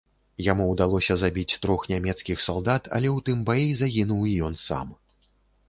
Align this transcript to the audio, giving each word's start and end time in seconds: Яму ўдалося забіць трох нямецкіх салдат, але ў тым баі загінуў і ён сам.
Яму 0.45 0.63
ўдалося 0.69 1.17
забіць 1.23 1.57
трох 1.65 1.85
нямецкіх 1.93 2.41
салдат, 2.47 2.83
але 2.99 3.07
ў 3.15 3.29
тым 3.29 3.47
баі 3.53 3.69
загінуў 3.85 4.21
і 4.33 4.35
ён 4.51 4.61
сам. 4.67 4.95